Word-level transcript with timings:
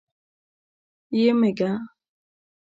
یمېږه. 1.19 1.71